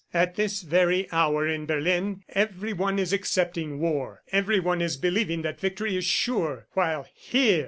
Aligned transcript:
"At 0.15 0.33
this 0.35 0.63
very 0.63 1.07
hour 1.11 1.45
in 1.47 1.67
Berlin, 1.67 2.23
everyone 2.29 2.97
is 2.97 3.13
accepting 3.13 3.79
war, 3.79 4.23
everyone 4.31 4.81
is 4.81 4.97
believing 4.97 5.43
that 5.43 5.59
victory 5.59 5.95
is 5.95 6.05
sure, 6.05 6.65
while 6.73 7.05
HERE! 7.13 7.59